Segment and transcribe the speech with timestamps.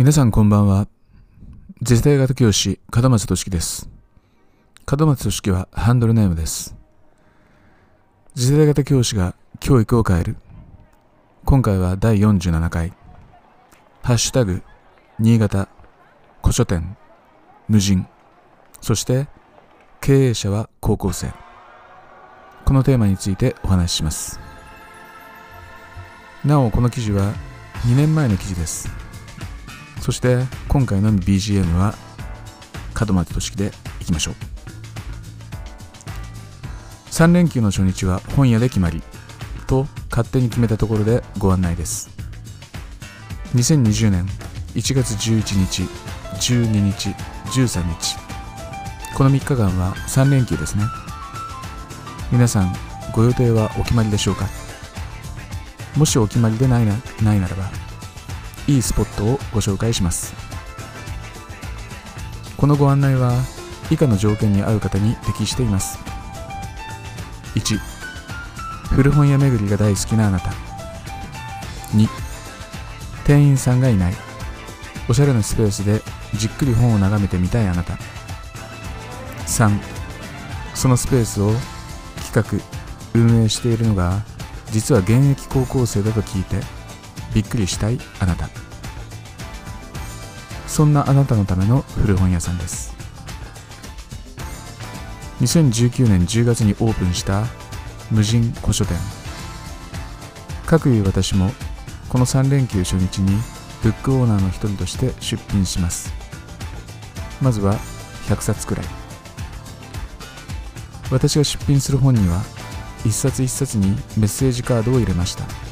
[0.00, 0.88] 皆さんこんばんは。
[1.84, 3.90] 次世代型教師、門松俊樹です。
[4.90, 6.74] 門松俊樹はハンドルネームです。
[8.34, 10.36] 次世代型教師が教育を変える。
[11.44, 12.94] 今回は第47回。
[14.02, 14.62] ハッシュタグ、
[15.18, 15.68] 新潟、
[16.40, 16.96] 古書店、
[17.68, 18.06] 無人、
[18.80, 19.28] そして
[20.00, 21.30] 経営者は高校生。
[22.64, 24.40] このテーマについてお話しします。
[26.42, 27.34] なお、この記事は
[27.86, 29.09] 2年前の記事です。
[30.00, 31.94] そして今回の BGM は
[32.98, 34.34] 門松俊樹でいきましょう。
[37.10, 39.02] 3連休の初日は本屋で決まり
[39.66, 42.08] と勝手に決めたところでご案内です。
[43.54, 44.26] 2020年
[44.74, 45.82] 1月11日
[46.52, 47.10] 12日
[47.50, 48.16] 13日。
[49.16, 50.84] この3日間は3連休ですね。
[52.32, 52.72] 皆さん
[53.12, 54.46] ご予定はお決まりでしょうか？
[55.96, 57.64] もしお決まりでないなないならば
[58.70, 60.32] いいスポットをご紹介します。
[62.56, 63.32] このご案内は
[63.90, 65.98] 以下の条件に合う方に適しています。
[67.56, 67.78] 1
[68.94, 70.50] 古本屋巡りが大好きなあなた。
[71.96, 72.06] 2
[73.24, 74.14] 店員さんがいない。
[75.08, 76.00] おしゃれなスペースで
[76.34, 77.94] じっくり本を眺めてみたいあなた。
[79.46, 79.80] 3
[80.74, 81.50] そのスペースを
[82.32, 84.22] 企画運営しているのが
[84.70, 86.79] 実は現役高校生だと聞いて
[87.34, 88.48] びっくりしたいあなた。
[90.66, 92.94] そんなあなたのための古本屋さんです。
[95.40, 97.44] 2019年10月にオープンした
[98.10, 98.96] 無人古書店。
[100.66, 101.50] 各いう私も
[102.08, 103.32] この3連休初日に
[103.82, 106.12] ブックオーナーの一人として出品します。
[107.40, 107.74] まずは
[108.28, 108.86] 100冊くらい。
[111.10, 112.42] 私が出品する本には
[113.04, 115.69] 一冊一冊にメッセージカードを入れました。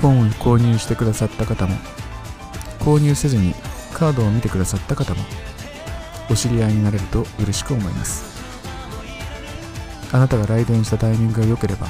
[0.00, 1.76] 本を購入してくださった方も
[2.80, 3.54] 購入せずに
[3.92, 5.22] カードを見てくださった方も
[6.30, 8.30] お知り合いになれると嬉しく思います。
[10.12, 11.86] あなたが来店したタイミングが良ければ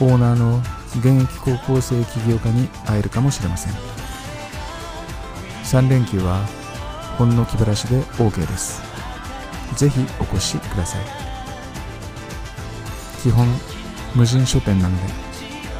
[0.00, 0.62] オーナーの
[0.98, 3.72] 現役高校生起業家に会えるかもしれません。
[5.64, 6.44] 3連休は
[7.16, 8.82] ほんの気晴らしで OK です。
[9.76, 11.04] ぜひお越しください。
[13.22, 13.46] 基本
[14.14, 15.29] 無人書店なので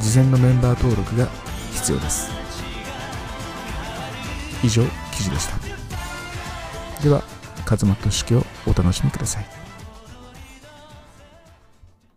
[0.00, 1.26] 事前のメンバー登録が
[1.72, 2.30] 必要です。
[4.62, 5.56] 以上記事でした。
[7.02, 7.22] では
[7.68, 9.65] 勝俣俊樹をお楽しみください。